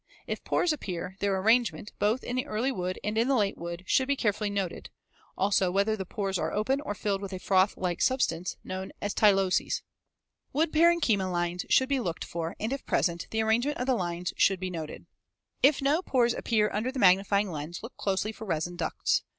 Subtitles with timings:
[0.25, 3.83] If pores appear, their arrangement, both in the early wood and in the late wood,
[3.85, 4.89] should be carefully noted;
[5.37, 9.13] also whether the pores are open or filled with a froth like substance known as
[9.13, 9.83] tyloses.
[10.53, 14.33] Wood parenchyma lines should be looked for, and if present, the arrangement of the lines
[14.37, 15.05] should be noted.
[15.61, 15.61] [Illustration: FIG.
[15.61, 15.61] 148.
[15.61, 18.45] (Magnified about 8 times.)] If no pores appear under the magnifying lens, look closely for
[18.45, 19.21] resin ducts.